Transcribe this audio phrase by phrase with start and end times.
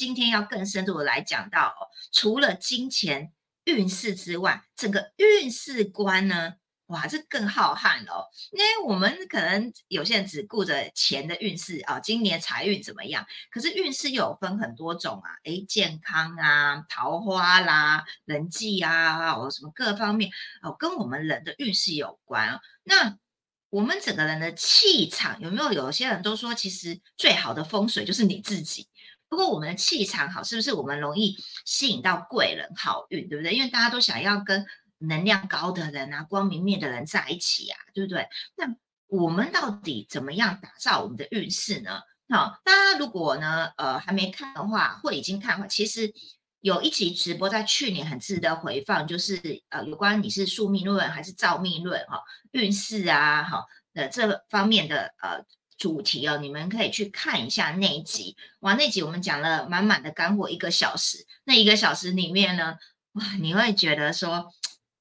[0.00, 1.74] 今天要更深入的来讲到，
[2.10, 6.54] 除了金钱运势之外，整个运势观呢？
[6.86, 8.24] 哇，这更浩瀚哦！
[8.52, 13.26] 因为我们可能有些人只顾着钱的运势啊，今年财运怎么样？
[13.50, 20.30] 可是运势又有分很多种啊，诶，健康啊，桃花啦，人际啊，哦，什么各方面
[20.62, 22.58] 哦，跟我们人的运势有关。
[22.84, 23.18] 那
[23.68, 25.72] 我们整个人的气场有没有？
[25.74, 28.88] 有些人都说，其实最好的风水就是你自己。
[29.30, 33.54] 如果我们的气场好，是不是我们容易吸引到贵人好运，对不对？
[33.54, 34.66] 因为大家都想要跟。
[35.02, 38.28] 能量高的人啊，光明面的人在一起啊，对不对？
[38.54, 38.66] 那
[39.06, 42.02] 我们到底怎么样打造我们的运势呢？
[42.28, 46.12] 好，大家如果呢，呃，还没看的话，或已经看的话，其实
[46.60, 55.42] 有一集直播在去年很值得回放，就是呃，有关你是宿命论还是造命论哈，运势啊，哈的这方面的呃
[55.80, 58.36] 主题哦，你们可以去看一下那一集。
[58.60, 62.76] 哇，那集我们讲了满满的干货，一个小时，那一个小时里面呢，
[63.14, 64.52] 哇，你会觉得说。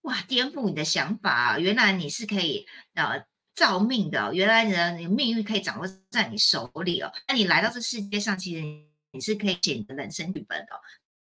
[0.03, 0.21] 哇！
[0.29, 3.21] 颠覆你的想法，原来你是可以呃
[3.53, 7.11] 造命的，原来呢，你命运可以掌握在你手里哦。
[7.27, 8.61] 那你来到这世界上，其实
[9.11, 10.67] 你是可以写你的人生剧本的。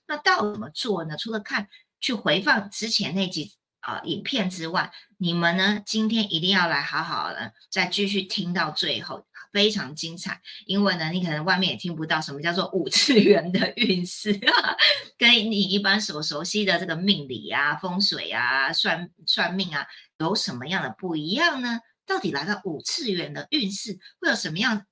[0.09, 1.17] 那到底怎么做呢？
[1.17, 1.69] 除了看
[2.01, 9.25] 去回放之前那集啊影片之外，你们呢今天一定要来好好的再继续听到最后。
[9.55, 14.39] 非常精彩，因为呢，你可能外面也听不到什么叫做五次元的运势，
[15.17, 19.87] 跟你一般所熟悉的这个命理啊、风水啊、算算命啊，
[20.19, 21.79] 有什么样的不一样呢？
[22.05, 24.85] 到底来到五次元的运势会有什么样？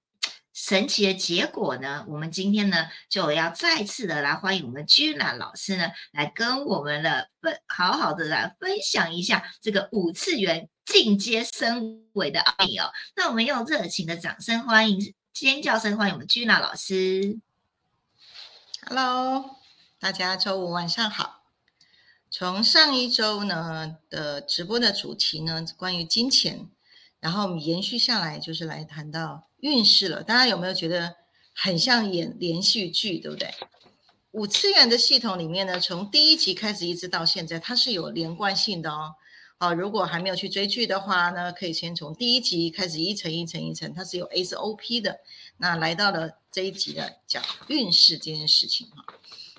[0.54, 2.04] 神奇的结果呢？
[2.08, 12.90] 我们今天呢就要再次的来欢迎我们居然老师呢，来跟我们的分好好的来分享一下这个五次元进阶升维的奥秘哦。
[13.16, 17.38] 那我们用热情的掌声欢迎、尖叫声欢迎我们居娜老师。
[18.86, 19.56] Hello，
[19.98, 21.42] 大家周五晚上好。
[22.30, 26.68] 从上一周呢的直播的主题呢，关于金钱，
[27.20, 29.48] 然后我们延续下来就是来谈到。
[29.60, 31.14] 运势了，大家有没有觉得
[31.54, 33.54] 很像演连续剧，对不对？
[34.32, 39.14] 五次元的系统里面呢，从第一集开始一直到现在，它是有连贯性的哦。
[39.62, 45.20] 好，如果还没有去追剧的话呢，可以先从第一集开始一层一层一层，它是有 SOP 的。
[45.58, 49.04] 那来到了这一集的讲运势这件事情哈。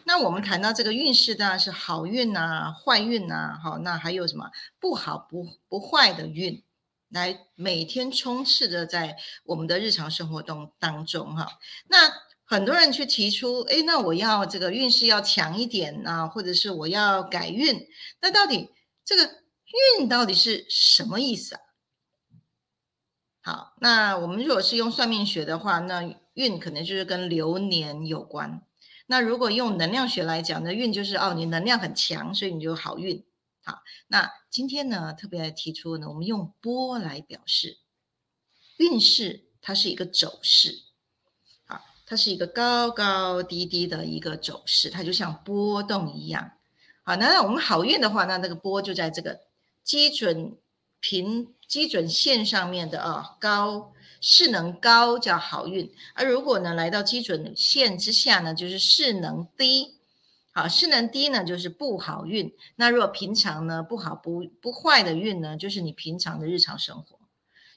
[0.03, 6.62] 那我们谈到这个运势，当然是好运呐、坏运呐，好，那还有什么不好不不坏的运？
[7.08, 9.16] 来每天充斥着在
[9.46, 11.47] 我们的日常生活当当中哈，
[11.88, 12.12] 那
[12.44, 17.88] 很多人去提出，哎，那我要这个运势要强一点啊，或者是我要改运，
[18.22, 18.70] 那到底
[19.06, 19.42] 这个
[20.00, 21.61] 运到底是什么意思啊？
[23.41, 28.66] 好，那我们如果是用算命学的话，那运可能就是跟流年有关。
[29.07, 33.25] 那如果用能量学来讲呢，运就是哦，你能量很强，所以你就好运。
[33.61, 37.79] 好，那今天呢，特别提出呢，我们用波来表示
[38.78, 40.84] 运势，它是一个走势，
[41.66, 46.51] 啊，它是一个高高低低的一个走势，它就像波动一样。
[47.03, 49.41] 好，那我们好运的话，那那个波就在这个
[49.83, 50.57] 基准
[50.99, 59.95] 平基准线上面的啊，高势能高叫好运，而如果呢来到基准线之下呢，就是势能低。
[60.55, 62.53] 好，势能低呢，就是不好运。
[62.75, 67.17] 那如果平常呢，不好不不坏的运呢，就是你平常的日常生活。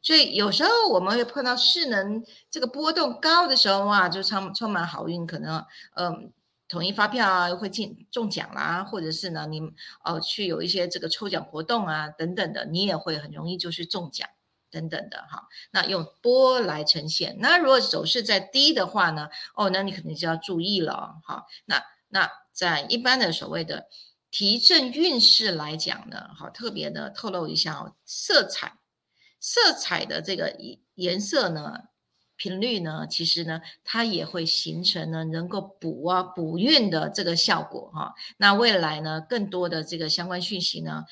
[0.03, 5.65] 所以有时候我们会碰到势能这个波动高的时候，哇，就充充满好运，可能
[5.97, 6.31] 嗯，
[6.69, 9.61] 统一发票啊会进中奖啦，或者是呢，你
[10.05, 14.29] 哦去有一些这个抽奖活动啊等等的，你也会很容易就是中奖
[14.71, 15.49] 等等的哈。
[15.71, 17.37] 那用波来呈现。
[17.41, 21.47] 那如果走势在低的话呢，哦，那你肯定就要注意了哈。
[21.65, 22.31] 那那。
[22.57, 23.87] 在一般的所谓的
[24.31, 28.79] 提振运势来讲呢，好特别的透露一下哦，色彩，
[29.39, 30.57] 色彩的这个
[30.95, 31.83] 颜色呢，
[32.37, 38.15] 频率呢，其实呢，它也会形成呢能够补啊补运的这个效果哈。
[38.37, 41.05] 那未来呢，更多的这个相关讯息呢，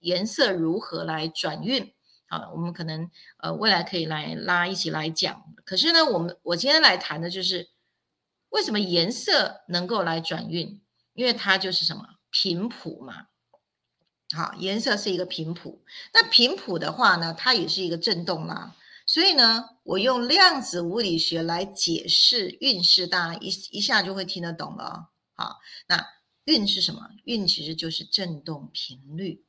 [0.00, 1.92] 颜色如何来转运
[2.28, 2.50] 啊？
[2.50, 5.44] 我们可能呃未来可以来拉一起来讲。
[5.64, 7.68] 可是呢，我们我今天来谈的就是
[8.50, 10.80] 为什么颜色能够来转运。
[11.14, 13.26] 因为它就是什么频谱嘛，
[14.32, 15.82] 好，颜色是一个频谱。
[16.14, 18.76] 那频谱的话呢，它也是一个振动啦。
[19.08, 25.08] 所以呢，我用量子物理学来解释运势，大家一一下就会听得懂了。
[25.32, 26.06] 好，那
[26.44, 27.08] 运是什么？
[27.24, 29.46] 运其实就是振动频率。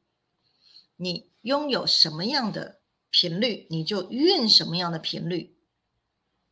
[0.95, 2.79] 你拥有什么样的
[3.09, 5.57] 频率，你就运什么样的频率。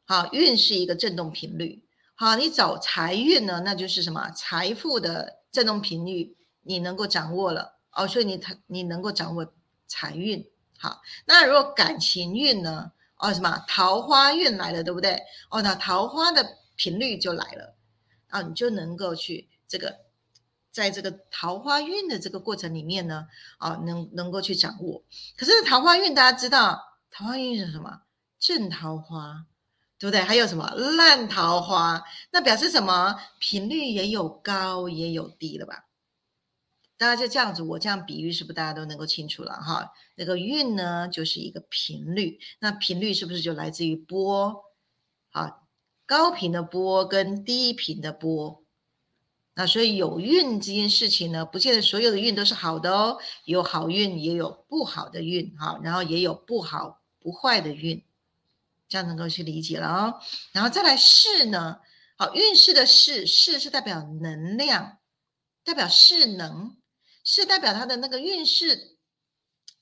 [0.05, 1.85] 好，运是一个振动频率。
[2.13, 9.53] 好，你找财运呢，那就是什么财富的振动频率，你能够掌握了哦，所以你他你能够掌握
[9.87, 10.45] 财运。
[10.77, 12.91] 好，那如果感情运呢？
[13.17, 15.21] 哦，什么桃花运来了，对不对？
[15.49, 17.75] 哦，那桃花的频率就来了
[18.29, 19.95] 啊，你就能够去这个，
[20.71, 23.27] 在这个桃花运的这个过程里面呢，
[23.57, 25.03] 啊，能能够去掌握。
[25.37, 26.81] 可是桃花运大家知道，
[27.11, 28.01] 桃花运是什么？
[28.39, 29.45] 正桃花。
[29.99, 30.21] 对不对？
[30.21, 31.99] 还有什么烂桃花？
[32.29, 33.19] 那表示什么？
[33.39, 35.86] 频率也有高也有低了吧？
[36.97, 39.93] 大家就这样子，我这样比喻，是不是大家都能够清楚了哈？
[40.15, 44.63] 那个运呢，就是一个频率，那频率是不是就来自于波？
[45.29, 45.67] 好，
[46.05, 48.63] 高频的波跟低频的波。
[49.53, 58.03] 那所以有运这件事情呢，不见得所有的运都是好的哦，有好运也有不好的运哈，然后也有不好不坏的运。
[58.89, 60.21] 这样能够去理解了哦，
[60.53, 61.79] 然后再来势呢？
[62.15, 64.97] 好，运势的势，势是代表能量，
[65.65, 66.77] 代表势能，
[67.29, 68.95] 是代表它的那个运势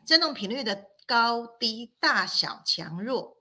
[0.04, 3.38] 振动频率的高低、大小、强弱。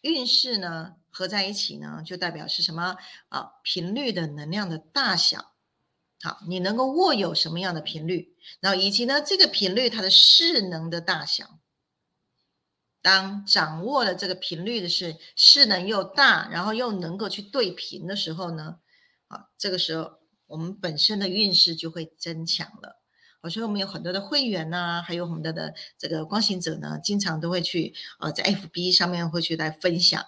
[0.00, 2.96] 运势呢合在一起呢，就代表是什么
[3.28, 3.52] 啊？
[3.62, 5.54] 频率的能量的大小。
[6.20, 11.60] 好，你能够握有什么样的频率，然后以及呢这个频率它的势能的大小。
[13.02, 18.80] 当掌握了这个频率的是势能又大，然后又能够去对频的时候呢，
[19.28, 22.95] 啊，这个时候我们本身的运势就会增强了。
[23.48, 30.24] 所以我们有很多的会员呐，还有很多的这个光行者呢，经常都会去呃在 FB 上面会去来分享，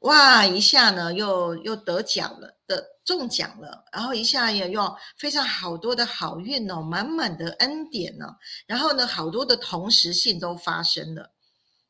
[0.00, 8.36] 哇，一下呢又又得奖了，的中奖了，然后一下也又非常好多的好运哦，满满的恩典呢，
[8.66, 11.32] 然后呢好多的同时性都发生了。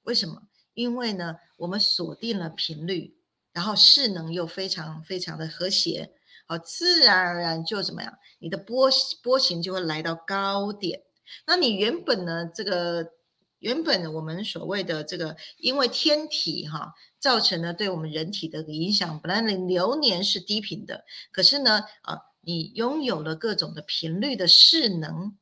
[0.03, 0.43] 为什么？
[0.75, 3.17] 因为呢，我们锁定了频率，
[3.53, 6.13] 然后势能又非常非常的和谐，
[6.47, 8.13] 好，自然而然就怎么样？
[8.39, 8.89] 你的波
[9.23, 11.03] 波形就会来到高点。
[11.47, 12.51] 那你原本呢？
[12.55, 13.13] 这个
[13.59, 25.37] 原本我们所谓的这个，因为天体哈造成了对我们人体的影响，本来你流年是低频的，可是呢，啊，你拥有了各种的频率的势能。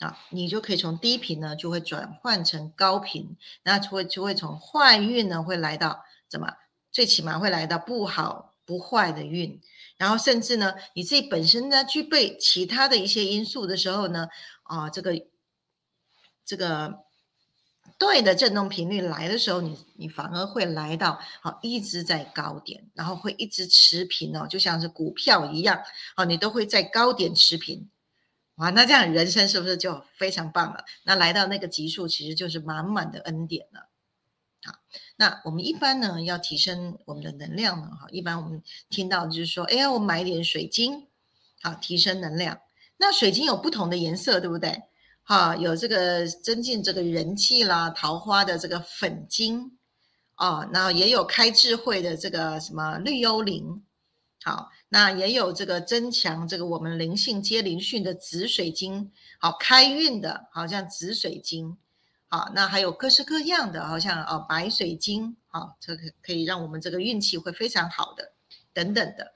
[0.00, 6.52] 啊，你就可以从低频呢，就会转换成高频，那就会就会从坏运呢，会来到怎么？
[6.90, 9.60] 最起码会来到不好不坏的运，
[9.96, 14.28] 然后甚至呢，你自己本身呢具备其他的一些因素的时候呢，
[14.62, 15.12] 啊，这个
[16.44, 17.04] 这个
[17.98, 25.82] 对的振动频率来的时候，你你反而会来到好一直在高点，然后会一直持平哦，就像是股票一样，
[26.16, 27.88] 哦，你都会在高点持平。
[28.56, 30.84] 哇，那这样人生是不是就非常棒了？
[31.02, 33.88] 那来到那个级数，其实就是满满的恩典了。
[34.64, 34.72] 好，
[35.16, 41.06] 那我们一般呢要提升我们的能量呢，哈，一般我们听到就是说，哎呀，我买点水晶，
[41.62, 42.58] 好，提升能量。
[42.96, 44.82] 那水晶有不同的颜色，对不对？
[45.22, 49.78] 哈，有这个增进这个人气啦、桃花的这个粉晶，
[50.36, 53.84] 哦，那也有开智慧的这个什么绿幽灵，
[54.42, 54.70] 好。
[54.90, 61.76] 那也有这个增强这个我们灵性接灵讯的紫水晶，好开运的，好像紫水晶，
[62.28, 68.32] 啊，那还有各式各样的，好像哦白水晶，好，这个可以让我们这个运气会非常好的，
[68.72, 69.32] 等等的，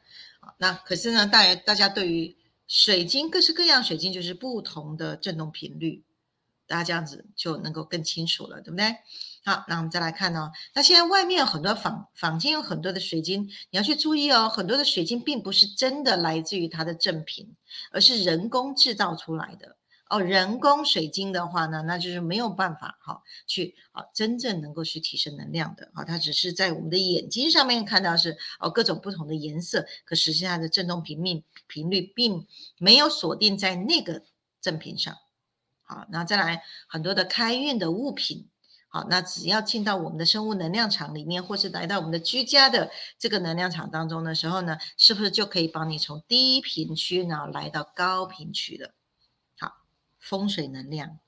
[0.58, 2.36] 那可是呢，大大家对于
[2.66, 6.02] 水晶各式各样水晶就是不同的振动频率，
[6.66, 8.96] 大家这样子就能够更清楚了，对不对？
[9.44, 10.50] 好，那我们再来看哦。
[10.74, 14.48] 那现在外面很多坊坊间有很多的水晶，你要去注意哦。
[14.48, 17.54] 很多的水晶并不是真的来自于它的正品，
[17.90, 19.76] 而是人工制造出来的
[20.10, 20.20] 哦。
[20.20, 26.04] 人工水晶的话呢，那就是没有办法哈去啊真正能够去提升能量的啊。
[26.04, 32.46] 它只是在我们的眼睛上面看到是哦各种不同的颜色，可实际上的振动频率频率并
[32.78, 34.22] 没有锁定在那个
[34.60, 35.14] 正品上。
[35.82, 38.48] 好，那再来很多的开运的物品。
[38.90, 48.94] 好，那只要进到我们的生物能量场里面，或是来到我们的居家的这个能量场当中的时候呢，是不是就可以帮你从低频区呢来到高频区了？
[50.28, 51.18] 风水能量，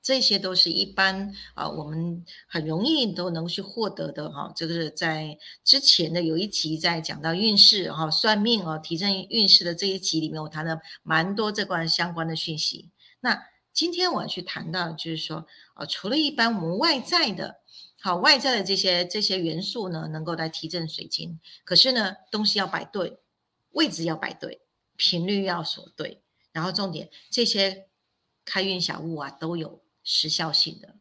[0.00, 4.52] 这些都是一般啊，我们很容易都能去获得的哈。
[4.54, 12.90] 这个是在之前的有一集在讲到运势哈，算命哦，提升运势的这一集里面，我谈了蛮多这关相关的讯息。
[13.18, 17.56] 那今天我要去谈到，就是说，呃，除了一般我们外在的，
[18.00, 23.18] 好外在的这些这些元素呢，能够来提振水晶，可是呢，东西要摆对，
[23.72, 24.60] 位置要摆对，
[24.96, 26.22] 频率要锁对，
[26.52, 27.88] 然后重点这些
[28.46, 30.94] 开运小物啊，都有时效性的，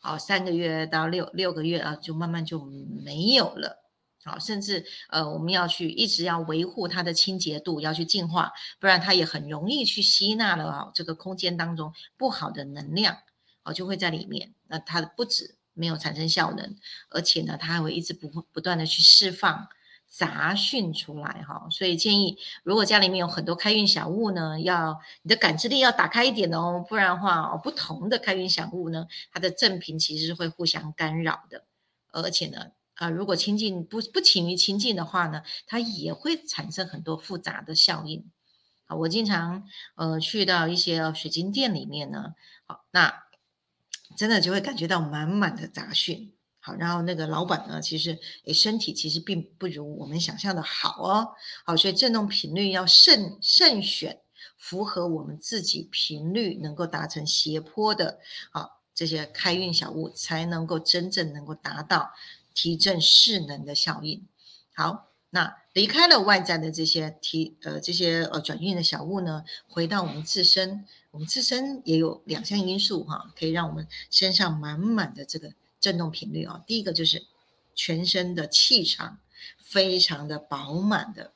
[0.00, 3.84] 好，三个月到六六个月啊，就慢慢就没有了，
[4.24, 13.18] 好，甚至呃，我们要去一直要维护它的清洁度，要去净化，不然它也很容易去吸纳了啊这个空间当中不好的能量，
[13.62, 14.52] 哦，就会在里面。
[14.66, 16.76] 那它不止没有产生效能，
[17.10, 19.68] 而且呢，它还会一直不不断的去释放
[20.10, 21.66] 杂讯出来哈。
[21.70, 31.64] 所以建议，如果家里面有很多开运小物呢，要你的感知力要打开一点哦，不然的话，不同的开运小物呢，它的正频其实是会互相干扰的，
[32.10, 32.72] 而且呢。
[32.96, 38.30] 啊，如果亲近不不勤于亲近的话呢，它也会产生很多复杂的效应。
[38.88, 42.34] 啊，我经常呃去到一些水晶店里面呢，
[42.66, 43.22] 好，那
[44.18, 46.34] 真的就会感觉到满满的杂讯。
[46.60, 51.28] 好，然后那个老板呢，其实诶身体其实并不如我们想象的好哦。
[51.64, 54.20] 好，所以振动频率要慎慎选，
[54.56, 58.20] 符合我们自己频率能够达成斜坡的，
[58.52, 62.10] 好这些开运小物，才能够真正能够达到。
[62.52, 64.26] 提振势能的效应。
[64.74, 76.62] 好，那离开了外在的这些提呃这些呃转运的小物呢，回到我们自身，我们自身也有两项因素哈，可以让我们身上满满的这个振动频率啊。
[76.66, 77.26] 第一个就是
[77.74, 79.20] 全身的气场
[79.58, 81.32] 非常的饱满的，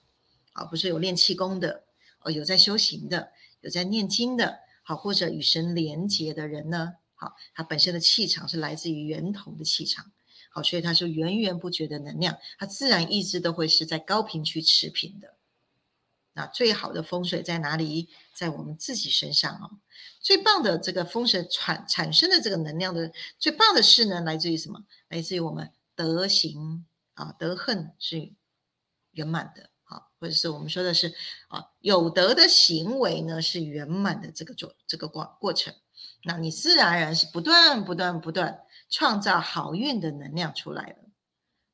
[0.52, 1.84] 啊，不是有练气功的，
[2.20, 3.32] 哦，有在修行的，
[3.62, 10.12] 有在念经的，好，或者与神连结的人呢，好，他本身的气场是来自于源头的气场。
[10.50, 15.33] 好，所以他是源源不绝的能量，他自然意志都会是在高频区持平的。
[16.34, 18.10] 那最好的风水在哪里？
[18.34, 19.78] 在我们自己身上哦。
[20.20, 24.84] 最棒的这个风水产产生的这个能量的最棒的事呢来自于什么？
[25.08, 28.32] 来自于我们德行啊，德恨是
[29.12, 31.14] 圆满的啊，或者是我们说的是
[31.48, 35.74] 啊，有德的行为呢是圆满的这个做这个过过程。
[36.24, 38.60] 那你自然而然是不断不断不断。
[38.90, 40.96] 创造好运的能量出来了，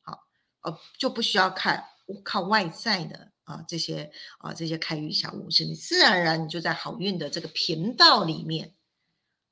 [0.00, 0.22] 好，
[0.62, 1.84] 呃，就不需要看
[2.24, 8.74] 靠外在的啊这些啊这些开运小物是你自然而然你就在好运的这个频道里面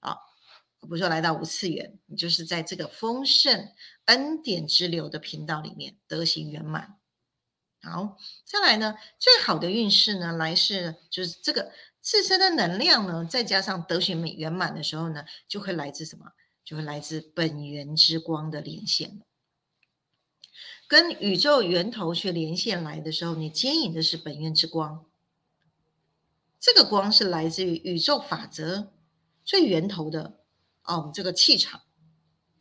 [0.00, 0.16] 啊，
[0.80, 3.72] 不是说来到五次元，你就是在这个丰盛
[4.04, 6.98] 恩典之流的频道里面德行圆满。
[7.82, 16.32] 好，再来呢，最好的运势呢，来是就是这个自身的能量呢，再加上德行美圆满的时候呢，就会来自什么？
[16.64, 19.26] 就会来自本源之光的连线了，
[20.88, 25.04] 跟宇宙源头去连线来的时候，你牵引的是本源之光。
[26.58, 28.92] 这个光是来自于宇宙法则
[29.44, 30.40] 最源头的
[30.82, 31.82] 哦，这个气场，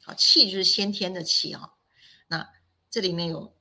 [0.03, 1.77] 好气就是先天的气哈。
[2.27, 2.49] 那
[2.89, 3.55] 这里面有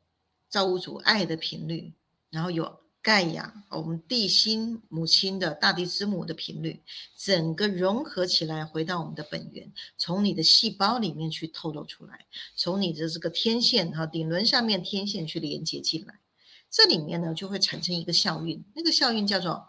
[0.49, 1.95] 造物主爱的频率，
[2.31, 2.86] 然后有。
[3.07, 6.83] 盖亚，我们地心母亲的大地之母的频率，
[7.17, 16.19] 整个融合起来，回到我们的本源，从你的细胞里面去透露出来，从你的这个天线哈顶轮上面天线去连接进来，
[16.69, 19.69] 这里面呢就会产生一个效应，那个效应叫做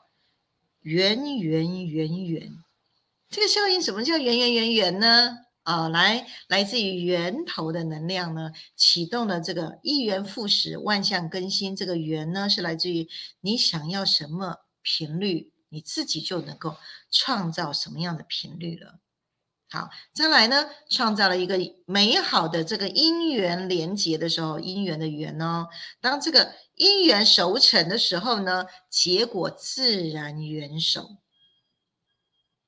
[0.82, 2.58] 圆圆圆圆。
[3.30, 5.46] 这个效应什么叫圆圆圆圆呢？
[5.68, 11.76] 啊，来来自于源头的能量呢，启动了这个一元复始、万象更新。
[11.76, 13.10] 这个源呢，是来自于
[13.42, 16.78] 你想要什么频率，你自己就能够
[17.12, 19.00] 创造什么样的频率了。
[19.70, 25.68] 好，再来呢，创造了一个美好的这个因缘连接的时候，因缘的缘哦，
[26.00, 31.18] 当这个因缘熟成的时候呢，结果自然圆熟，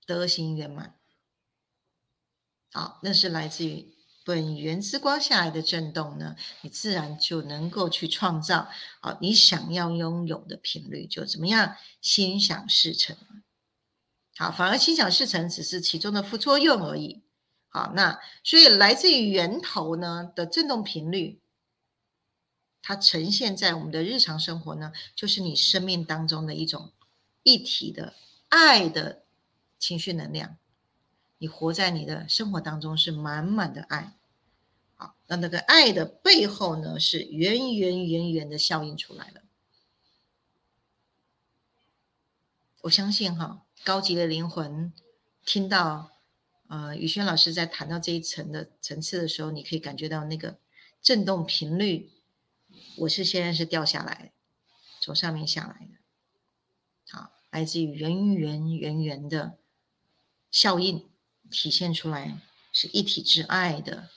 [0.06, 0.99] 德行圆满。
[2.72, 13.18] 好，那是来自于本源之光下来的震动呢，你自然就能够去创造好你想要拥有的频率，就怎么样心想事成。
[14.38, 17.24] 好，反而心想事成只是其中的副作用而已。
[17.70, 21.42] 好，那所以来自于源头呢的振动频率，
[22.84, 26.94] 它呈现在我们的日常生活呢，就是你生命当中的一种
[27.42, 28.14] 一体的
[28.50, 29.24] 爱的
[29.80, 30.59] 情绪能量。
[31.39, 34.13] 你活在你的生活当中是满满的爱，
[34.96, 39.41] 好，那那个爱的背后呢，是源源源源的效应出来了。
[42.81, 44.93] 我相信哈，高级的灵魂
[45.46, 46.12] 听到
[46.67, 50.60] 呃宇轩老师在谈到这一层的层次的时候，你可以感觉到那个
[51.01, 52.12] 震动频率，
[52.98, 54.34] 我是现在是掉下来，
[55.00, 59.58] 从上面下来的，好，来自于源源源源的
[60.51, 61.09] 效应。
[61.51, 62.39] 体现出来
[62.72, 64.10] 是一体之爱的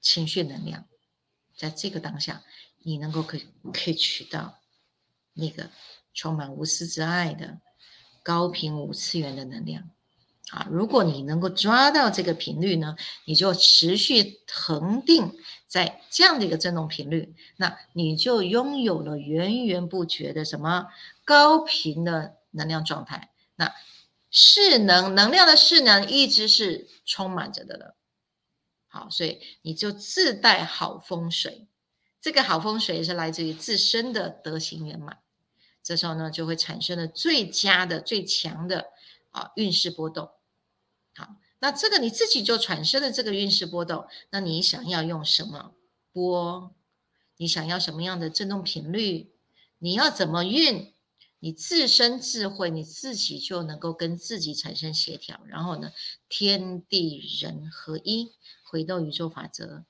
[0.00, 0.86] 情绪能量，
[1.56, 2.42] 在这个当下，
[2.78, 4.60] 你能够可以可以取到
[5.34, 5.70] 那个
[6.14, 7.60] 充满无私之爱的
[8.22, 9.90] 高频五次元的能量。
[10.50, 20.88] 啊，如果你能够抓到这个频率呢，你就持续恒定在这样的一个振动频率，那你就拥有了源源不绝的什么
[21.24, 23.30] 高频的能量状态。
[23.54, 23.72] 那
[24.30, 27.96] 势能能量的势能一直是充满着的了。
[28.86, 31.68] 好，所以你就自带好风水，
[32.20, 35.18] 这个好风水是来自于自身的德行圆满。
[35.82, 38.86] 这时候呢，就会产生了最佳的、最强的
[39.30, 40.30] 啊运势波动。
[41.14, 45.74] 好，那这个你自己就产生了这个运势波动，那你想要用什么
[46.12, 46.74] 波？
[47.36, 49.32] 你想要什么样的振动频率？
[49.78, 50.92] 你要怎么运？
[51.40, 55.90] 你自身智慧，你自己就能够跟自己产生协调，然后呢，
[56.28, 58.32] 天地人合一，
[58.62, 59.84] 回到宇宙法则，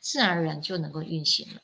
[0.00, 1.60] 自然而然就能够运行了。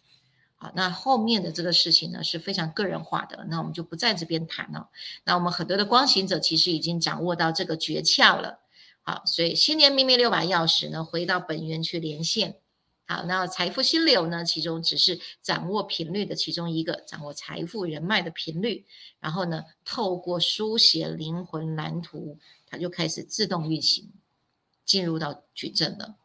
[0.57, 4.90] 好，那后面的这个事情呢是非常个人化的，那我们就不在这边谈了。
[5.25, 8.59] 那我们很多的光行者其实已经掌握到这个诀窍了。
[9.02, 12.57] 好，所以新年秘密六把钥匙呢，回到本源去连线。
[13.11, 18.85] 好，那财富心流呢，其中只是掌握频率的其中一个，掌握财富人脉的频率，
[19.19, 22.37] 然后呢，透过书写灵魂蓝图，
[22.67, 24.12] 它就开始自动运行，
[24.85, 26.17] 进入到矩阵了。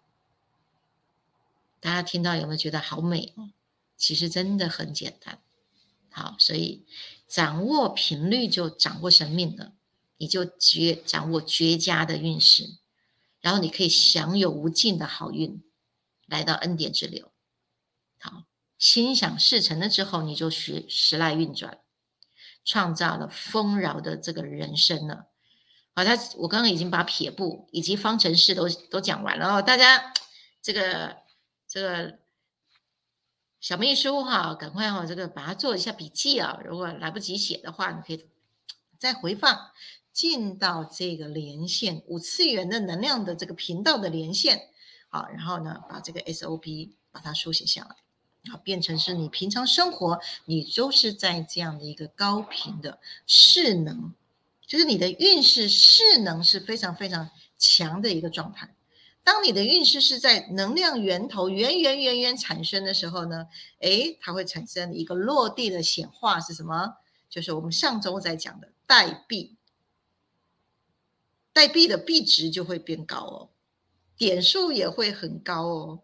[1.80, 3.34] 大家听到有没有觉得好美？
[3.96, 5.40] 其实真的很简单，
[6.10, 6.84] 好，所以
[7.30, 9.72] 掌握频率就掌握生命了，
[10.18, 12.76] 你就绝掌握绝佳的运势，
[13.40, 15.64] 然后你可以享有无尽的好运，
[16.26, 17.32] 来到恩典之流。
[18.20, 18.44] 好，
[18.78, 21.80] 心想事成了之后，你就时时来运转，
[22.64, 25.28] 创造了丰饶的这个人生了。
[25.96, 30.14] 好，他我刚刚已经把撇步以及方程式都都讲完了哦，大家
[30.62, 31.18] 这个
[31.68, 32.20] 这个。
[33.60, 36.60] 小秘书哈，赶快哈，这个把它做一下笔记啊。
[36.66, 38.28] 如果来不及写的话，你可以
[39.00, 39.72] 再回放
[40.12, 44.68] 进到这个连线五次元的能量的这个频道的连线，
[45.14, 54.12] 好，然后呢，把这个 SOP 把它书写下来，好，变成是你平常生活你就是在这样的一个高频的势能，
[54.66, 58.74] 就是你的运势势能是非常非常强的一个状态。
[59.24, 63.46] 当你的运势是在能量源头源源源源产生的时候呢，
[63.82, 66.96] 诶，它会产生一个落地的显化是什么？
[67.30, 69.58] 就是我们上周在讲的代币，
[71.54, 73.50] 代币的币值就会变高哦，
[74.24, 76.04] 点数也会很高哦。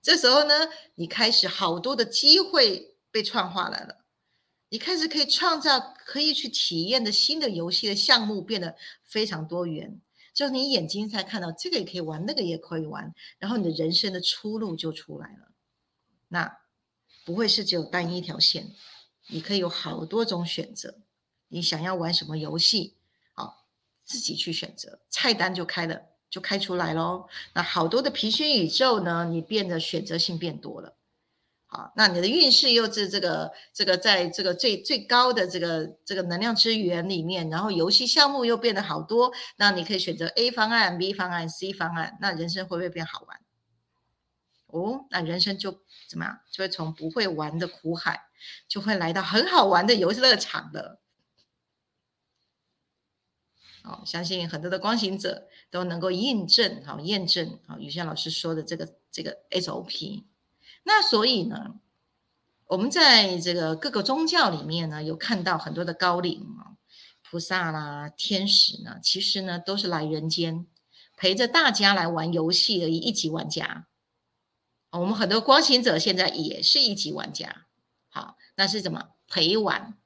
[0.00, 4.04] 这时候呢，你开始好多的机会被创化来了，
[4.68, 10.00] 你开始可以创造可以去体验的新的游戏的项目变得非常多元。
[10.32, 15.48] 就你眼睛才看到这个也可以玩，那个也可以玩，然后你的人生的出路就出来了。
[16.28, 16.58] 那
[17.24, 18.72] 不会是只有单一条线，
[19.26, 21.00] 你可以有好多种选择。
[21.48, 22.94] 你想要玩什么游戏，
[23.34, 23.66] 好，
[24.04, 27.28] 自己去选择，菜单就开了，就开出来喽。
[27.54, 30.94] 那好多的平行宇宙呢，你变得选择性变多了。
[31.70, 43.38] 好，那你的运势又是这个这个在这个最最高的这个这个能量之源里面，然后游戏项目又变得好多，那你可以选择 A 方案、B 方案、C 方案，那人生会不会变好玩？
[44.68, 46.38] 哦，那人生就怎么样？
[46.50, 48.22] 就会从不会玩的苦海，
[48.66, 51.00] 就会来到很好玩的游乐场了。
[53.82, 60.24] 好，相信很多的光行者都能够印证，好验证，好雨轩老师说的这个这个 SOP。
[60.82, 61.76] 那所以呢，
[62.66, 66.76] 我们在这个各个宗教里面呢，有看到很多的高龄啊、
[67.22, 70.66] 菩萨啦、天使呢，其实呢都是来人间
[71.16, 73.86] 陪着大家来玩游戏的一级玩家。
[74.90, 77.66] 我们很多光行者现在也是一级玩家。
[78.08, 79.96] 好，那是怎么陪玩？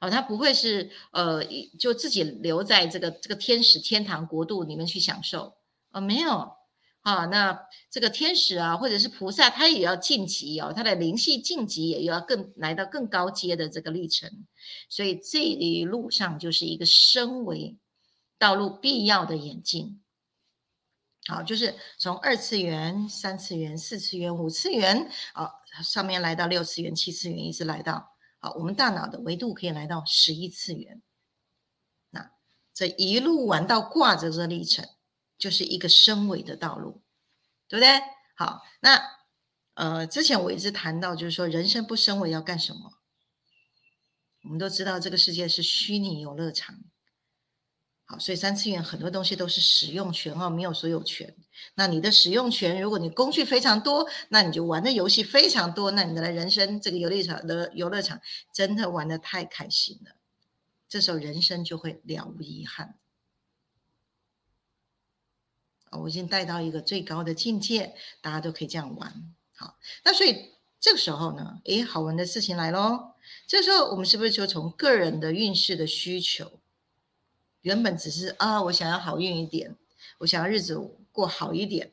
[0.00, 1.44] 哦，他不会是呃，
[1.78, 5.54] 就自己留在这个这个天使天堂国度里面去享受
[5.90, 6.56] 啊，没有。
[7.02, 7.58] 啊，那
[7.90, 14.46] 这个天使啊，或者是菩萨，他也要晋级哦，他的灵系晋级也要更来到更高阶的这个历程，
[14.90, 17.78] 所以这一路上就是一个升维
[18.38, 20.02] 道路必要的演进。
[21.28, 25.50] 好，就是从二次元、三次元、四次元、五次元，啊，
[25.82, 31.02] 上面来到六次元、七次元，一直来到好，我们大脑的维度可以来到十一次元。
[32.10, 32.30] 那
[32.72, 34.88] 这一路玩到挂着这历程。
[35.38, 37.04] 就是一个升维的道路，
[37.68, 38.00] 对不对？
[38.34, 39.00] 好，那
[39.74, 42.98] 呃，之前我一直谈到，就是说人生不升维要干什么？
[44.42, 46.74] 我们都知道这个世界是虚拟游乐场，
[48.10, 51.34] 好，所以三次元很多东西都是使用权哦，没有所有权。
[51.74, 58.18] 那你的使用权，如果你工具非常多，那你就玩的游戏非常多，那你的人生这个游乐场的游乐场
[58.50, 60.12] 真的玩的太开心了，
[60.88, 62.94] 这时候人生就会了无遗憾。
[65.90, 69.34] 啊，我已经带到一个最高的境界，大家都可以这样玩。
[69.54, 73.12] 好，那所以这个时候呢，诶，好玩的事情来喽。
[73.46, 76.60] 这时候我们是不是就从个人的运势的需求，
[77.68, 79.76] 原本只是啊，我想要好运一点，
[80.16, 81.92] 我想要日子过好一点，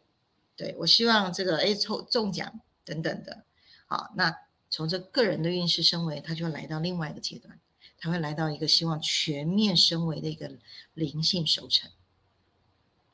[0.55, 3.43] 对我希望这个诶抽中奖等等的。
[3.85, 4.33] 好，那
[4.69, 7.59] 从这个人的运势升维，他就来到另外一个阶段，
[7.99, 10.49] 他会来到一个希望全面升维的一个
[10.93, 11.91] 灵性熟成。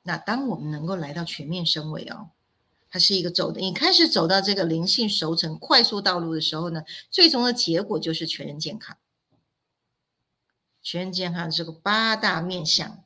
[0.03, 2.29] 那当我们能够来到全面升维哦，
[2.91, 8.95] 它是一个走的，你开始走到这个灵性熟成快速道路的时候呢，最终的结果就是全人健康。
[10.81, 13.03] 全人健康这个八大面相，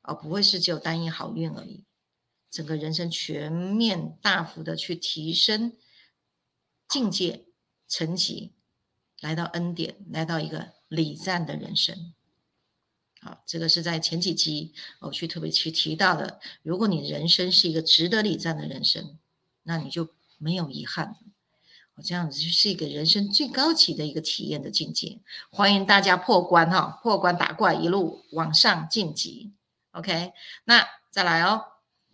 [0.00, 1.84] 而不会是只有单一好运而已，
[2.50, 5.72] 整个人生全面大幅的去提升
[6.88, 7.44] 境界
[7.86, 8.52] 层级，
[9.20, 12.14] 来到恩典，来到一个礼赞的人生。
[13.20, 16.40] 好，这个是在前几集我去特别去提到的。
[16.62, 19.18] 如果你人生是一个值得礼赞的人生，
[19.62, 21.16] 那你就没有遗憾。
[21.94, 25.20] 我这样子就是一个人生最高级的一个体验的境界。
[25.50, 29.52] 欢迎大家破关哈，破关打怪，一路往上晋级。
[29.90, 30.32] OK，
[30.64, 31.66] 那再来哦。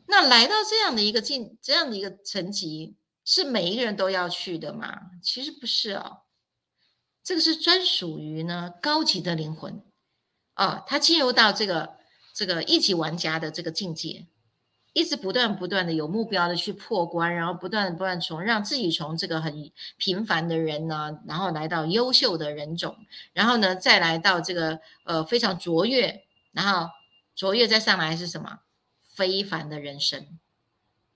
[0.06, 5.10] 那来到这样的一个境，这样的一个层级，是每一个人都要去的吗？
[5.22, 6.22] 其实不是哦，
[7.22, 9.82] 这个是专属于呢高级的灵魂。
[10.54, 11.98] 啊，他进入到这个
[12.34, 14.26] 这个一级玩家的这个境界，
[14.98, 22.96] 一直不断不断的有目标的去破关，然后不断不断从让自己从这个很平凡的人呢，然后来到优秀的人种，
[23.32, 26.90] 然后呢再来到这个呃非常卓越，然后
[27.36, 28.58] 卓越再上来是什么
[29.14, 30.26] 非凡的人生，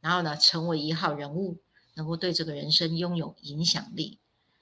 [0.01, 1.59] 然后呢成为一号人物，
[1.95, 4.21] 能够对这个人生拥有影响力，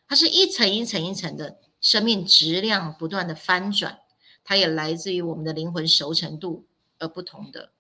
[0.08, 3.98] 它是一层一层一层的生命质量不断的翻转。
[4.42, 6.66] 它也来自于我们的灵魂熟成度
[6.98, 7.70] 而不同的，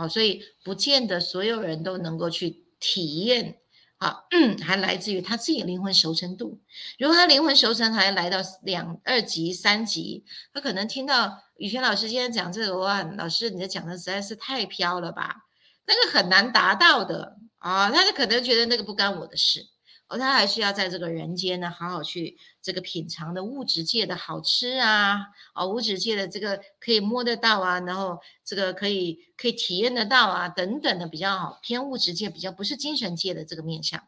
[0.00, 3.58] 好，所以不见得所有人都能够去体验，
[3.98, 4.24] 好，
[4.64, 6.58] 还来自于他自己灵魂熟成度。
[6.98, 15.36] 如果他灵魂熟成还来到两二级、三级，他可能听到宇轩老师今天讲这个，哇，老师你的讲的实在是太飘了吧，
[15.86, 19.66] 那个很难达到的啊，他就可能觉得那个不干我的事。
[20.10, 34.02] 而他还需要在这个人间呢，好好去这个品尝的物质界的好吃啊，啊，物质界的这个可以摸得到啊，然后这个可以可以体验得到啊，等等的比较好偏物质界，比较不是精神界的这个面相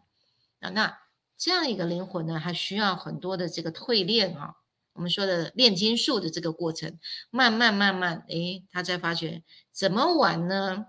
[0.59, 0.71] 啊。
[0.71, 0.99] 那
[1.39, 4.57] 这样一个灵魂呢，还需要很多的这个淬炼啊，
[4.95, 6.99] 我们说的炼金术的这个过程，
[7.31, 10.87] 慢慢慢慢，诶，他才发觉怎么玩呢？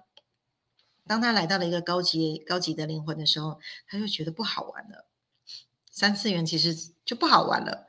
[1.08, 5.06] 当他来到了一个高级高级的灵魂的时候，他就觉得不好玩了。
[5.92, 6.74] 三次元其实
[7.06, 7.88] 就不好玩了。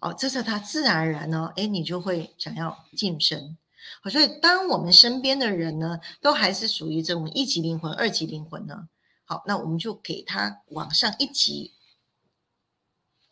[0.00, 3.56] 哦，这是他自然而然呢，哎，你就会想要晋升。
[4.02, 8.88] 好，所以当我们身边的人呢，都还是属于这种一级灵魂、二级灵魂呢，
[9.24, 11.72] 好，那我们就给他往上一级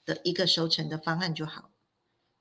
[0.04, 1.70] 的一个收成的方案就好。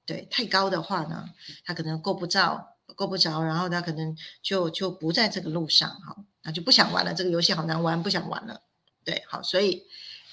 [0.06, 1.34] 对，太高的话呢，
[1.66, 6.16] 他可能够不着，够不着，然后他可能就就不在这个路上，哈。
[6.44, 8.64] 那就不想玩了，这个游戏好难玩，不想玩了。
[9.04, 9.84] 对，好，所以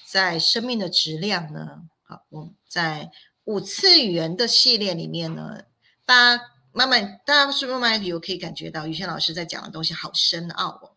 [0.07, 3.11] 在生命的质量呢，好，我们在
[3.45, 5.65] 五次元的系列里面呢，
[6.07, 6.43] 大家
[6.73, 10.93] 慢慢，大家是不是慢慢有可以感觉到，于轩老师在讲的东西好深奥哦。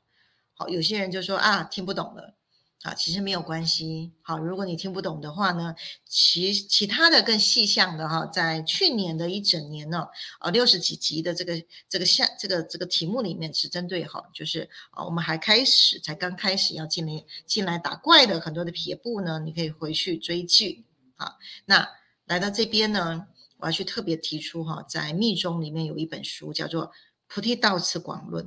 [0.53, 2.35] 好，有些人就说啊，听不懂了。
[2.83, 4.11] 啊，其实没有关系。
[4.23, 5.75] 好，如果你听不懂的话呢，
[6.07, 10.07] 其其他的更细项的哈，在去年的一整年呢，
[10.39, 20.83] 呃，六十几集的这个这个项这个这个题目里面是针对哈，就是啊，我们还开始才刚开始要进来进来打怪的很多的撇步呢，你可以回去追剧
[21.17, 21.35] 啊。
[21.65, 21.87] 那
[22.25, 26.87] 来到这边呢，我要去特别提出哈，在密宗里面有一本书叫做
[27.27, 28.43] 《菩提道次广论》。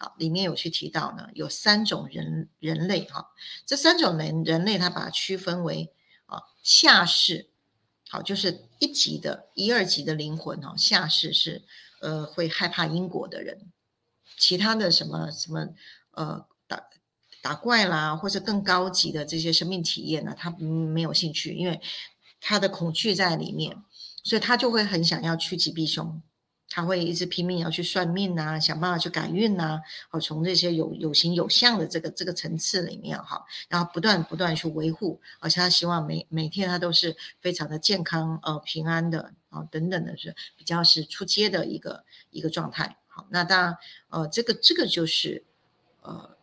[0.00, 3.30] 好，里面有去提到呢，有三种人人类哈，
[3.66, 5.92] 这三种人人类，他把它区分为
[6.26, 7.48] 啊下世，
[8.08, 11.62] 好，就是一级的一二级的灵魂哈，下世是
[12.00, 13.72] 呃会害怕因果的人，
[14.36, 15.68] 其他的什么什么
[16.12, 16.88] 呃打
[17.42, 21.80] 打怪啦，或者更高级的这些生命体验呢，他没有兴趣，因为
[22.40, 23.82] 他的恐惧在里面，
[24.22, 26.22] 所以他就会很想要趋吉避凶。
[26.70, 42.98] 他会一直拼命要去算命呐，想办法去改运呐，好从这些有有形有相的这个这个层次里面哈，然后不断不断去维护，而且他希望每每天他都是非常的健康呃平安的啊等等的是比较是出街的一个一个状态。
[43.06, 43.78] 好，那当然
[44.10, 45.44] 呃这个这个就是
[46.02, 46.36] 呃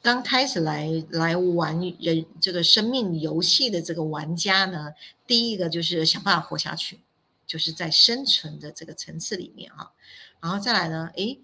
[0.00, 4.94] 刚开始来来玩人这个生命游戏的这个玩家呢，
[5.26, 7.00] 第一个就是想办法活下去。
[7.46, 9.92] 就是在生存的这个层次里面哈，
[10.40, 11.42] 然后再来呢，诶，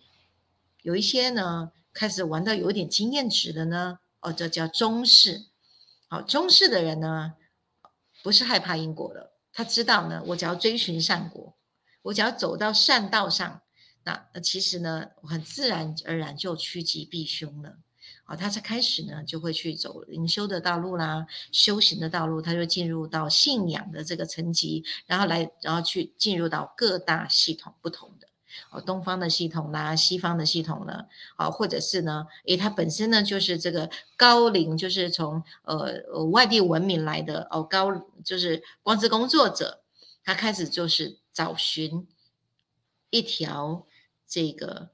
[0.83, 5.47] 有一些呢，开始玩到有点经验值的呢，哦，这叫中式。
[6.09, 7.35] 好，中式的人呢，
[8.23, 11.57] 不是害怕因果的，他知道呢，我只要追寻善果，
[12.03, 13.63] 我只要走到善道上，
[14.05, 17.77] 那那其实呢，很自然而然就趋吉避凶了。
[18.29, 28.29] 啊，他才开始呢，就会去走灵修的道路啦，修行的道路，他就进入到信仰的这个层级，然后来，然后去进入到各大系统不同的，
[28.71, 39.85] 哦，东方的系统啦，西方的系统呢，啊，或者是呢，诶，他本身呢就是这个高龄，就是从呃外地文明来的哦，高就是光之工作者，
[40.23, 42.07] 他开始就是找寻
[43.09, 43.87] 一条
[44.27, 44.91] 这个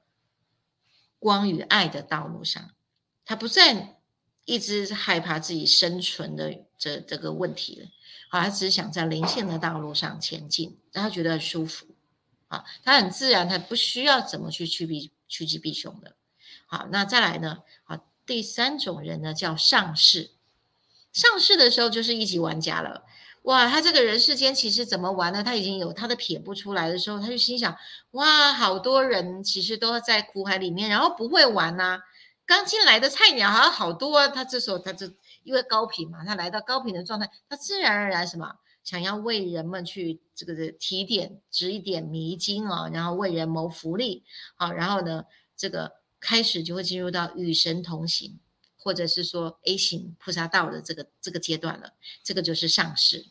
[1.19, 2.71] 光与爱的道路上。
[3.25, 3.97] 他不再
[4.45, 7.87] 一直害怕自己生存的这这个问题了，
[8.29, 11.87] 好，他只想在灵性的道路上前进，让他觉得舒服，
[12.47, 16.15] 啊，他很自然，他不需要怎么去趋避趋吉避凶的，
[16.67, 20.29] 好，那再来呢，好，第三种人呢叫上市，
[21.11, 23.03] 上市的时候就是一级玩家了，
[23.41, 25.43] 哇，他这个人世间其实怎么玩呢？
[25.43, 27.75] 他已经有他的撇不出来的时候，他就心想，
[28.11, 31.99] 哇，好多人其实都在苦海里面，然后不会玩呐。
[32.45, 35.07] 刚进来的菜鸟好像好多，啊他这时候他就
[35.43, 44.23] 因为高频嘛，他来到高频的状态，他自然而然什么想要为人们去这个提点指点迷津啊，然后为人谋福利
[44.55, 45.25] 啊，然后呢，
[45.57, 48.39] 这个开始就会进入到与神同行，
[48.77, 53.25] 或者是说 A 型菩萨道的这个这个阶段了，这个就是上市。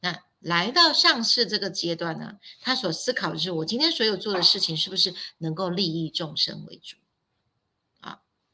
[0.00, 6.96] 那来到上市这个阶段呢，他所思考的是我今天所有做的事情是不是能够利益众生为主。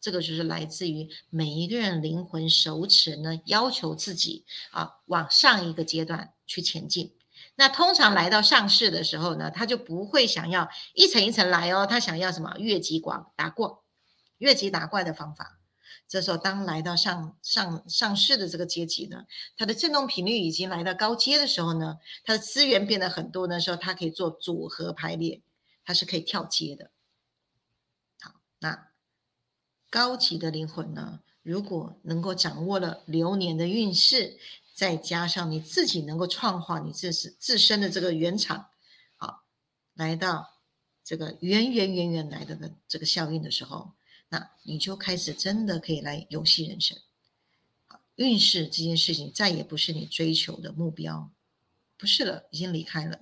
[0.05, 7.15] 这个就是来自于每一个人灵魂手持呢，要求自己啊往上一个阶段去前进。
[7.55, 13.83] 那通常来到上市的时候呢，他就不会想要一层一层来哦，他想要什么越级广打过，
[14.37, 15.59] 越级打怪的方法。
[16.07, 19.25] 这时候当来到上上上市的这个阶级呢，
[19.57, 25.41] 它的振动频率已经来到高阶的时候呢，它的资源变得很多的时候，它可以做组合排列，
[25.83, 26.91] 它是可以跳阶的。
[28.21, 28.89] 好，那。
[29.95, 34.37] 高级的灵魂呢，如果能够掌握了流年的运势，
[34.75, 38.71] 再加上你自己能够创化你自是自身的这个原厂，
[39.15, 39.45] 好，
[39.95, 40.59] 来到
[41.05, 43.93] 这个源源源源来的的这个效应的时候，
[44.31, 46.99] 那你就开始真的可以来游戏人生。
[48.17, 51.31] 运势这件事情再也不是你追求的目标，
[51.97, 53.21] 不是了，已经离开了。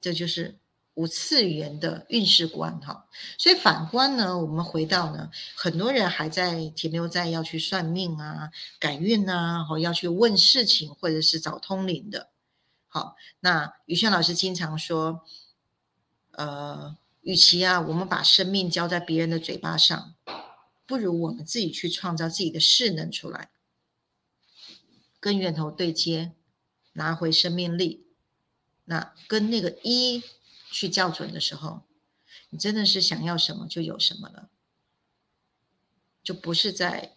[0.00, 0.58] 这就是。
[0.94, 12.28] 五次元的运势观，哈，所以反观呢，我们回到呢，很多人还在停留在要去算命啊、改运啊，或要去问事情，或者是找通灵的。
[12.88, 15.22] 好，那宇轩老师经常说，
[16.32, 20.14] 呃，与其啊，我们把生命交在别人的嘴巴上，
[20.84, 23.48] 不如我们自己去创造自己的势能出来，
[25.18, 26.32] 跟源头对接，
[26.92, 28.04] 拿回生命力，
[28.84, 30.22] 那跟那个一。
[30.72, 31.82] 去校准的时候，
[32.50, 34.48] 你真的是想要什么就有什么了，
[36.24, 37.14] 就不是在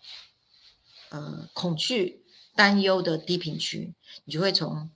[1.09, 4.91] 呃恐惧、担忧的低频区，你就会从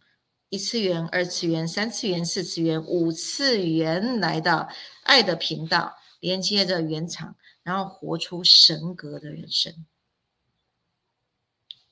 [0.49, 4.69] 一次元、二次元、三次元、四次元、五次元来到
[5.03, 9.85] 爱的频道，连接着原厂，然后活出神格的人生，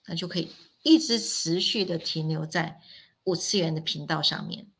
[0.05, 0.51] 那就可以
[0.83, 2.81] 一直持续的停留在
[3.23, 4.71] 五次元的频道上面。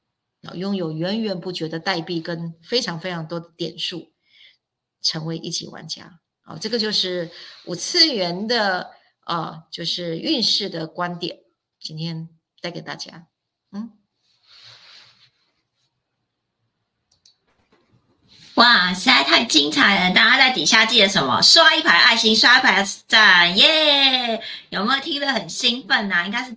[0.55, 4.11] 拥有源源不绝的代币跟非常非常多的点数，
[5.01, 6.57] 成为一级玩家啊！
[6.59, 7.31] 这个就是
[7.65, 11.39] 五次元的啊，就是运势的观点，
[11.79, 12.29] 今天
[12.61, 13.27] 带给大家。
[13.71, 13.91] 嗯，
[18.55, 20.15] 哇，实在太精彩了！
[20.15, 21.41] 大家在底下记得什么？
[21.41, 24.41] 刷一排爱心，刷一排赞，耶！
[24.69, 26.25] 有没有听得很兴奋呢？
[26.25, 26.55] 应该是。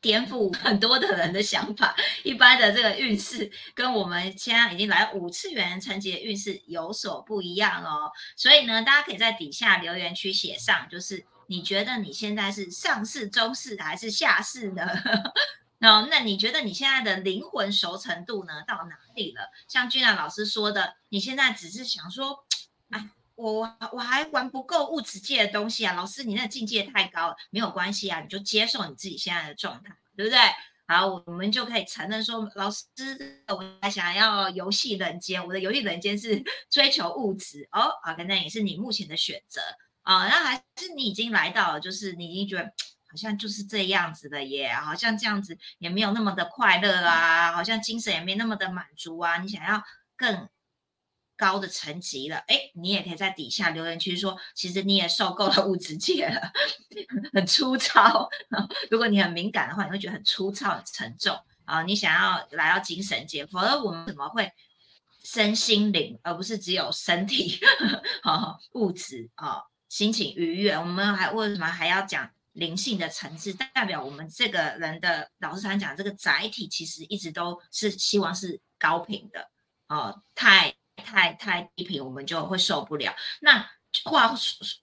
[0.00, 8.10] 颠覆很 多的人的想法，一般的这个运势跟我们现在已经来五次元层级的运势有所不一样哦。
[8.36, 14.86] 所以呢，大家可以在底下留言区写上，就是你觉得你现在是上市、中市还是下市呢？
[15.78, 19.50] 那 那你觉得你现在的灵魂熟成度呢到哪里了？
[19.68, 22.44] 像君然老师说的，你现在只是想说，
[22.90, 23.08] 哎，
[23.40, 30.38] 我我还玩不够物质界的东西啊，老师你那境界太高了，没有关系啊，你就接受你自己现在的状态，对不对？
[30.86, 32.84] 好，我们就可以承认说，老师
[33.48, 39.60] 我还想要游戏人间，我的游戏人间是 追求物质哦，啊，那也是你目前的选择
[40.02, 42.64] 啊，那还是你已经来到了，就是你已经觉得
[43.08, 49.82] 好像就是这样子的耶，好像这样子也没有那么的快乐啊，好像精神也没那么的满足啊，你想要
[50.16, 50.48] 更。
[51.40, 56.52] 高的层级了，哎，你也可以在底下留言区说，其实你也受够了物质界了，
[57.32, 58.28] 很粗糙。
[58.90, 61.82] 如果你很敏感的话，你会觉得很粗糙、很沉重啊。
[61.82, 64.52] 你想要来到精神界，否则我们怎么会
[65.24, 67.58] 身心灵，而不是只有身体、
[68.76, 69.62] 物质啊？
[69.88, 73.54] 心情愉悦，我们还为什么还要讲灵性的层次？
[73.54, 79.50] 代表我们这个人的老师常讲，这个载体其实一直都是希望是高频的
[79.88, 83.14] 哦，太太太低频，我们就会受不了。
[83.40, 83.68] 那
[84.04, 84.32] 话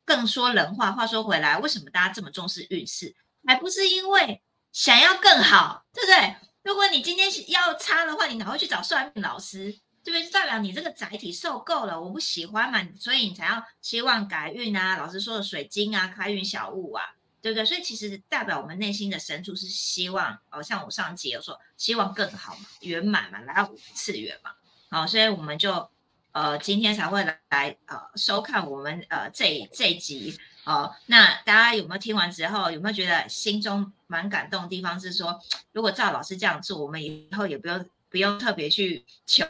[0.04, 3.16] 更说人话，话说回来，为什么大家这么重视运势？
[3.46, 6.36] 还不是因为想要更好，对不对？
[6.64, 9.80] 如果你今天要差的话，你哪会去找算命老师？
[10.04, 14.98] 这边就代表你这个载体受够了，我不喜欢嘛，所以你才要希望改运啊。
[14.98, 17.04] 老师说的水晶啊，开运小物啊，
[17.42, 17.66] 对不对？
[17.66, 24.52] 所以其实代表我们内心的深处是希望，哦，像我上集有说，希望更好嘛，圆满嘛，来到五次元嘛。
[24.90, 25.90] 好，所以我们就
[26.38, 30.96] 呃今天才会来呃收看我们呃这这集哦。
[31.08, 35.00] 那大家有没有听完之后，有没有觉得心中蛮感动的地方？
[35.00, 35.40] 是说，
[35.72, 39.44] 如果赵老师这样做，我们以后也不用不用特别去求。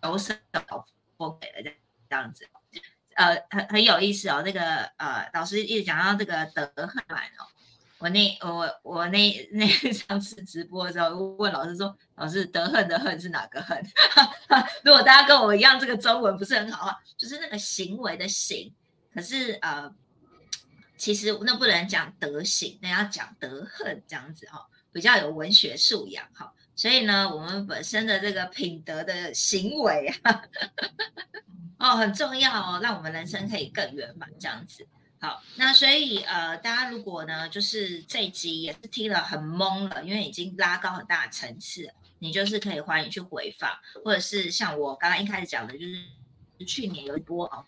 [0.00, 0.36] 都是
[1.16, 1.70] 我给了这
[2.08, 2.48] 这样子，
[3.14, 4.42] 呃，很很有意思哦。
[4.42, 7.46] 那个呃，老师一直讲到这个德恨版哦。
[8.00, 13.78] 我那我我那那上次直播的时候问老师说，老师德恨的恨是哪个恨？
[14.82, 18.72] 如果大家跟我一样，这个中文不是很好啊，就是那个行为的行。
[19.12, 19.92] 可是呃，
[20.96, 26.50] 其实那不能讲德行，那要讲德恨这样子哈，比较有文学素养哈。
[26.74, 30.42] 所以呢，我们本身的这个品德的行为啊，
[31.76, 34.88] 哦，很重要哦，让我们人生可以更圆满这样子。
[35.22, 43.70] 好，那所以呃，大家如果呢，就是这一集也是听了很懵了，因为已经拉高很大的层次，你就是可以欢迎去回放，
[44.02, 47.62] 或者是像我刚刚一开始讲的，就是去年有一波哦，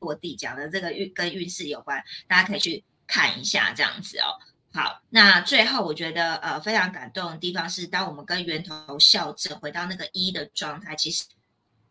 [0.00, 4.36] 落地讲的这个运跟运势有关，大家可以去看一下这样子哦。
[4.74, 11.24] 好，那最后我觉得呃非常感动的地方是，当我们跟源头校正，回到那个一的状态，其实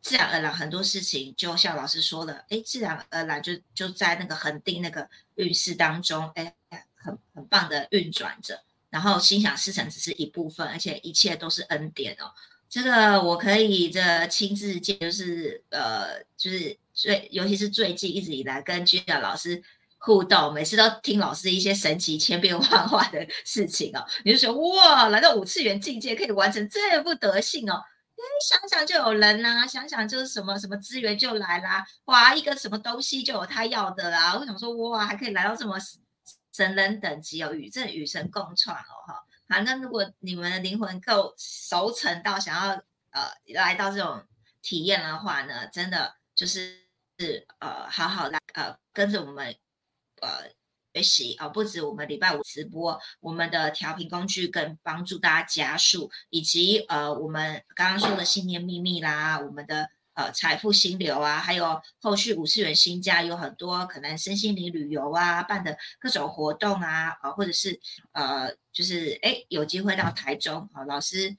[0.07, 6.55] 自然而然很多事情就像老师说的，哎，自然而然就就在那个恒定那个运势当中，哎，
[6.95, 8.63] 很很棒的运转着。
[8.89, 12.31] 然后心想事成只是一部分，而且一切都是恩典哦。
[12.69, 19.61] 这个我可以这亲自见，就是呃，就是最尤其是最近一直以来跟居雅老师。
[19.99, 27.83] 互动，每次都听老师一些神奇千变万化的事情哦，你就说哇，来到五次元境界可以完成这副德性哦，
[28.17, 35.77] 哎，想想就有人啦，想想就是什么什么资源就来啦，哇，一个什么东西就有他要的啦，我想说哇，还可以来到这么
[36.53, 42.71] 神人等级哦，与这与神共创哦，哈，好，那如果你们的灵魂够熟成到想要
[43.11, 44.23] 呃来到这种
[44.61, 46.75] 体验的话呢，真的就是
[47.19, 49.55] 是呃好好来呃跟着我们。
[50.19, 50.49] 呃，
[50.97, 67.79] 学习啊，不止我们礼拜五直播，我们的调频工具更帮助大家加速，以及呃，我们刚刚说的信念秘密啦，我们的呃财富心流啊，还有后续五次元新家有很多可能身心灵旅游啊，办的各种活动啊，啊，或者是
[68.13, 71.37] 呃，就是哎有机会到台中啊，老师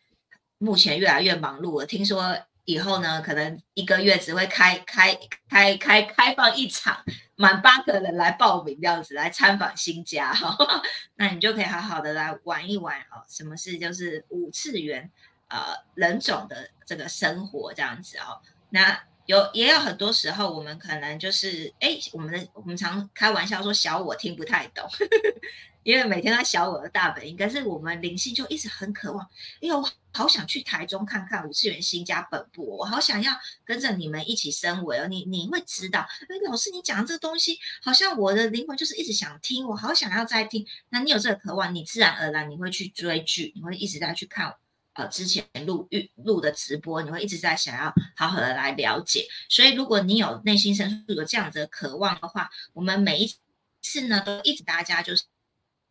[0.59, 2.37] 目前越来越忙碌了，听说。
[2.69, 7.03] 以后呢，可能一个月只会开开开开开放一场，
[7.35, 10.55] 满八个人来报名这样子来参访新家哈，
[11.17, 13.25] 那你就可以好好的来玩一玩哦。
[13.27, 15.11] 什么是就是五次元
[15.49, 15.59] 呃
[15.95, 18.39] 人种的这个生活这样子哦。
[18.69, 24.87] 那有也有很多时候，我们可能就是哎，我们的我们常开玩笑说小我听不太懂。
[25.83, 29.25] 因为每天在小我的大本营，可是我们灵性就一直很渴望。
[29.63, 33.33] 哎呦，好想去台中看看五次元新家本部，我好想要
[33.65, 35.07] 跟着你们一起升维哦。
[35.07, 40.67] 你你会知道，哎，老师你讲这个东西，好像我的灵魂就是一直想听，我好想要再听。
[40.91, 44.55] 那你有这个渴望，你自然而然你会去追剧，你会一直在去看
[44.93, 49.27] 呃之前录预录的直播，你会一直在想要好好的来了解。
[49.49, 53.35] 所以如果你有内心深处有这样子的渴望的话，我们每一
[53.81, 55.25] 次呢都一直大家就是。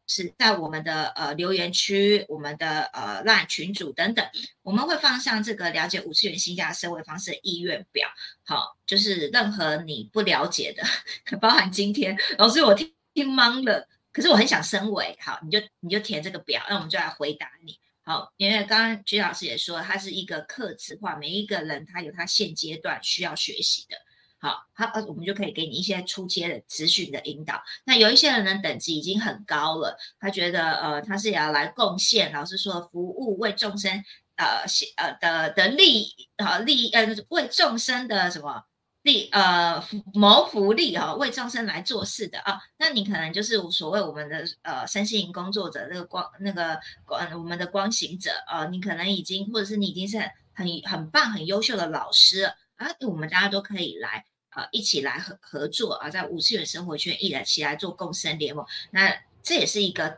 [0.07, 4.25] 是在我们的呃留言区、我们的呃 LINE 群组等等，
[4.63, 8.07] 我们会放上这个了解五次元新家社会方式的意愿表。
[8.45, 17.77] 好，就是任何你不了解的，包含今天老师我听听懵了，可是我很想升维，好，你就你就填这个表，那我们就来回答你。
[18.03, 23.97] 好，因为刚刚居老师也说，它是一个课词化，每一个人他有他现阶段需要学习的。
[24.39, 27.61] 好，好，呃，我们就可以给你一些初阶的咨询的引导。
[27.85, 33.91] 那有一些人呢，等级已经很高了，他觉得，呃，他是要来贡献，老师说服务，为众生，
[34.35, 34.63] 呃，
[34.97, 36.07] 呃的的利，
[36.37, 38.63] 啊利，呃，为众生的什么
[39.01, 39.83] 利呃
[40.13, 50.19] 谋福利哈，为众生来做事的啊，那你可能就是所谓我们的呃身心灵工作者那个光那个光我们的光行者啊，你可能已经或者是你已经是
[50.53, 60.17] 很很棒很优秀的老师啊，我们大家都可以来呃一起来合合作啊，在五次元生活圈一来起来做共生联盟，那这也是一个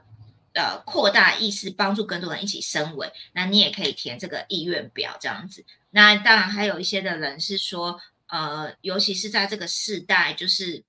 [0.53, 7.99] 呃扩大意识，帮助更多人一起升维，那你也可以填这个意愿表这样子，那当然还有一些的人是说。
[8.31, 10.83] 呃，尤其是在这个时代，就是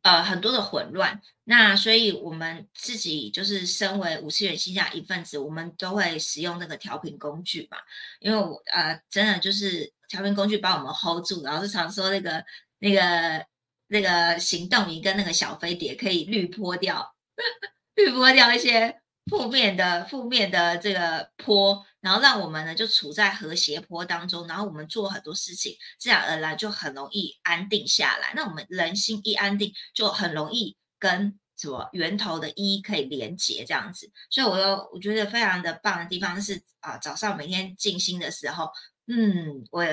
[0.00, 7.76] 呃很多的混乱，那所以我们自己就是身为五次元星下一份子，我们都会使用那个调频工具嘛，
[8.20, 12.44] 因为我呃真的就是调频工具把我们 hold 住，然后是常说那个
[12.78, 13.46] 那个
[13.88, 17.14] 那个行动仪跟那个小飞碟可以滤波掉，
[17.94, 19.00] 滤波掉一些。
[19.30, 28.32] 负面的负面的这个坡，然后让我们呢就处在和谐坡当中，然后我们做很多事情，自然而然就很容易安定下来。
[28.34, 34.10] 那我们人心一安定，就很容易跟什么源头的一可以连接这样子。
[34.30, 38.70] 所以，我又我觉得非常的棒的地方是啊，早上每天静心的时候，
[39.08, 39.84] 嗯，我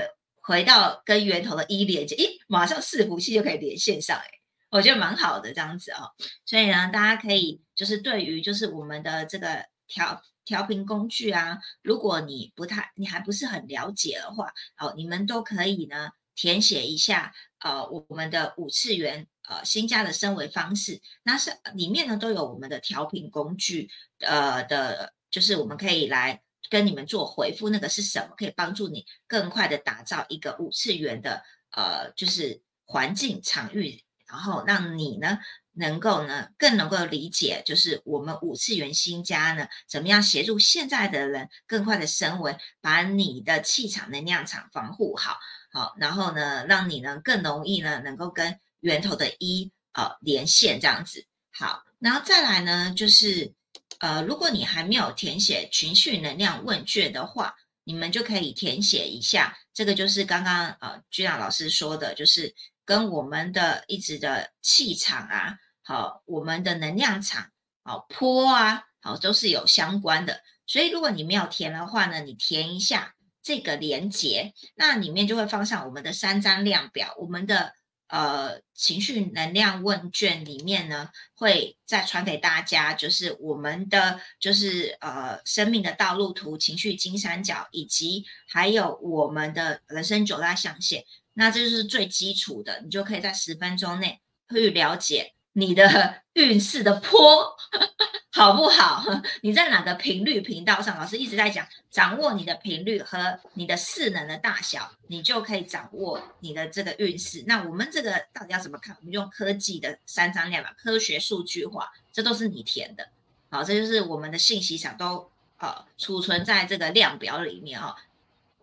[0.42, 4.30] 回到跟源头的一连接，咦，马上四呼吸就可以连线上，哎。
[4.72, 6.12] 我觉得蛮好的这样子哦，
[6.44, 23.90] 所以呢，大家可以就是对于就是我们的这个调调频工具啊，如果你不太你还不是很了解的话，哦，你们都可以呢填写一下呃我们的五次元呃新加的升维方式，那是里面呢都有我们的调频工具
[24.20, 34.02] 呃的，就是我们可以来跟你们做回复，那个是什么可以帮助你更快的打造一个五次元的呃就是环境场域。
[34.28, 35.38] 然后让你呢，
[35.74, 45.38] 能够呢，更能够理解，就是我们五次元新家呢，怎么样协助现在的人更快的升维，把你的气场能量场防护好，
[45.72, 51.28] 好，然后呢，让你呢更容易呢，能够跟源头的一呃连线这样子。
[51.52, 53.54] 好，然后再来呢，就是
[54.00, 59.58] 呃，如果你还没有填写情绪能量问卷的话，你们就可以填写一下。
[59.74, 62.56] 这个就是刚刚呃居长老师说的，就是。
[62.88, 67.50] 跟我们的一直的气场啊，好，我们的能量场，
[67.84, 70.44] 好，坡啊，好，都是有相关的。
[70.68, 77.74] 所以如果你没有填的话呢，你填一下这个连接，那里面就会放上我们的三张量表，我们的
[78.16, 91.04] 呃情绪能量问卷里面呢，会再传给大家，就是我们的就是呃生命的道路图、情绪金三角，以及还有我们的人生九大象限。
[91.34, 97.56] 那这就是最基础的，你就可以在十分钟内去了解你的 运势的坡
[98.32, 99.06] 好不好？
[99.42, 100.98] 你在哪个频率频道上？
[101.00, 107.46] 老师一直在讲，掌握你的频率和你的势能的大小，你就可以掌握你的这个运势。
[107.48, 108.94] 那我们这个到底要怎么看？
[109.00, 113.08] 我们用科技的三张量表，科学数据化，这都是你填的。
[113.50, 117.96] 好，这就是我们的信息场都呃储存在这个量表里面啊。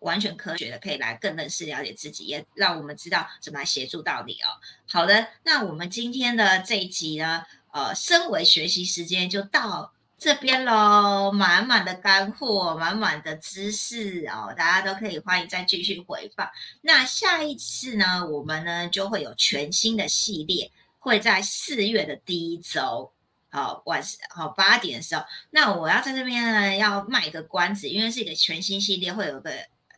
[0.03, 4.47] 完全科学的，可以来更认识、了解自己，也让我们知道怎么来协助到你哦。
[4.87, 16.49] 好的，那我们今天的这一集呢，呃，身为学习时间就到这边喽，满满的干货，满满的知识哦，大家都可以欢迎再继续回放。
[16.81, 23.11] 那下一次呢，我们呢就会有全新的系列，会在四月的第一周，
[23.49, 25.23] 好晚好八点的时候。
[25.49, 29.51] 那我要在这边呢要卖个关子，因为是一个全新系列，会有个。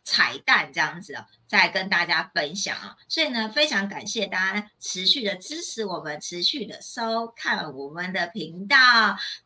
[0.06, 8.76] 彩蛋这样子哦，再跟大家分享啊，所以呢，非常感谢大家持续的支持我们，持续的收看我们的频道，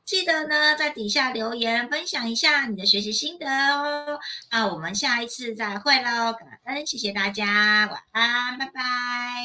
[0.05, 4.21] 记得呢在底下留言分享一下你的学习心得哦。
[4.51, 9.41] 那我们下一次再会喽，感恩，谢谢大家，晚安，拜拜。